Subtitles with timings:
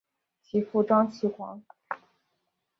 [0.41, 1.61] 其父张其锽。